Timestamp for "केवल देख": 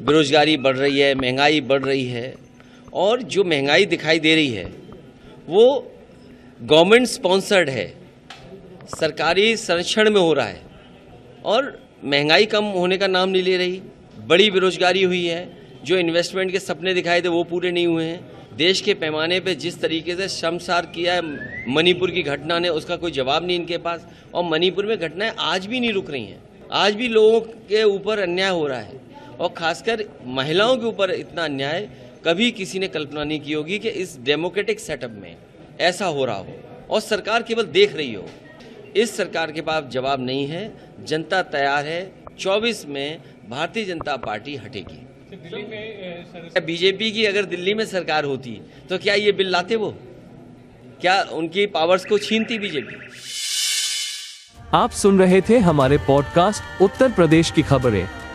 37.42-37.96